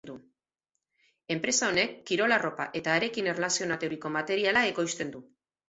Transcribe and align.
Enpresa 1.35 1.67
honek 1.73 1.93
kirol 2.11 2.35
arropa 2.39 2.67
eta 2.81 2.95
harekin 2.97 3.31
erlazionaturiko 3.35 4.15
materiala 4.19 4.67
ekoizten 4.75 5.17
ditu. 5.17 5.27